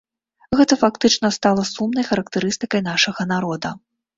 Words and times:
Гэта 0.61 0.77
фактычна 0.83 1.31
стала 1.37 1.65
сумнай 1.73 2.09
характарыстыкай 2.09 2.81
нашага 2.89 3.29
народа. 3.35 3.69